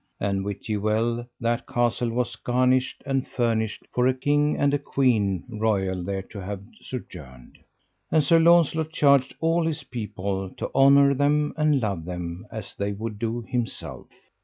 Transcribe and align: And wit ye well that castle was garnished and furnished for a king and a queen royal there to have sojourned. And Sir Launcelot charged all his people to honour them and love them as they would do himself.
And 0.19 0.43
wit 0.43 0.67
ye 0.67 0.77
well 0.77 1.27
that 1.39 1.67
castle 1.67 2.09
was 2.09 2.35
garnished 2.35 3.03
and 3.05 3.27
furnished 3.27 3.83
for 3.91 4.07
a 4.07 4.15
king 4.15 4.57
and 4.57 4.73
a 4.73 4.79
queen 4.79 5.43
royal 5.47 6.03
there 6.03 6.23
to 6.23 6.39
have 6.39 6.63
sojourned. 6.79 7.59
And 8.11 8.23
Sir 8.23 8.39
Launcelot 8.39 8.89
charged 8.91 9.35
all 9.39 9.63
his 9.63 9.83
people 9.83 10.49
to 10.57 10.71
honour 10.73 11.13
them 11.13 11.53
and 11.55 11.79
love 11.81 12.05
them 12.05 12.47
as 12.51 12.73
they 12.73 12.93
would 12.93 13.19
do 13.19 13.43
himself. 13.47 14.07